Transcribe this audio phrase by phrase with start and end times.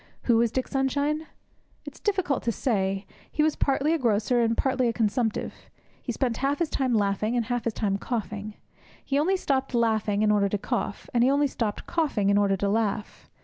[0.23, 1.27] Who was Dick Sunshine?
[1.85, 3.05] It is difficult to say.
[3.31, 5.53] He was partly a grocer and party a consumptive.
[6.01, 8.55] He spent half his time laughing, and half his time coughing.
[9.05, 12.57] He only stopped laughing in order to cough; and he only stopped coughing in order
[12.57, 13.29] to laugh.